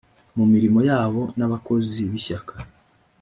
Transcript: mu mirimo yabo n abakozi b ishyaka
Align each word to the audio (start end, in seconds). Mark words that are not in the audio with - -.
mu 0.37 0.45
mirimo 0.53 0.79
yabo 0.89 1.21
n 1.37 1.39
abakozi 1.47 2.01
b 2.11 2.13
ishyaka 2.19 2.53